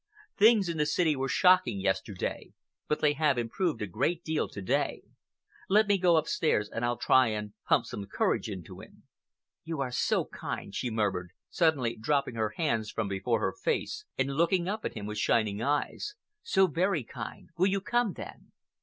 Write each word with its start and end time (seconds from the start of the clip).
Things 0.35 0.67
in 0.67 0.77
the 0.79 0.87
city 0.87 1.15
were 1.15 1.27
shocking 1.29 1.79
yesterday, 1.79 2.53
but 2.87 3.01
they 3.01 3.13
have 3.13 3.37
improved 3.37 3.83
a 3.83 3.85
great 3.85 4.23
deal 4.23 4.47
to 4.49 4.59
day. 4.59 5.03
Let 5.69 5.85
me 5.87 5.99
go 5.99 6.17
upstairs 6.17 6.67
and 6.67 6.83
I'll 6.83 6.97
try 6.97 7.27
and 7.27 7.53
pump 7.67 7.85
some 7.85 8.07
courage 8.07 8.49
into 8.49 8.81
him." 8.81 9.03
"You 9.63 9.79
are 9.79 9.91
so 9.91 10.25
kind," 10.25 10.73
she 10.73 10.89
murmured, 10.89 11.33
suddenly 11.51 11.95
dropping 11.95 12.33
her 12.33 12.55
hands 12.57 12.89
from 12.89 13.09
before 13.09 13.41
her 13.41 13.53
face 13.53 14.05
and 14.17 14.33
looking 14.35 14.67
up 14.67 14.85
at 14.85 14.95
him 14.95 15.05
with 15.05 15.19
shining 15.19 15.61
eyes, 15.61 16.15
"so 16.41 16.65
very 16.65 17.03
kind. 17.03 17.49
Will 17.55 17.67
you 17.67 17.79
come, 17.79 18.13
then?" 18.13 18.53